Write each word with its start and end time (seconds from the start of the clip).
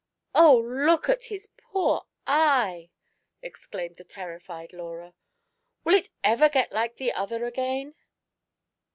"Oh, 0.33 0.57
look 0.57 1.09
at 1.09 1.25
his 1.25 1.47
poor 1.57 2.07
eye!" 2.25 2.89
exclaimed 3.43 3.97
the 3.97 4.03
terrified 4.03 4.73
Laura;" 4.73 5.13
will 5.83 5.93
it 5.93 6.09
ever 6.23 6.49
get 6.49 6.71
like 6.71 6.95
the 6.97 7.13
other 7.13 7.45
again 7.45 7.93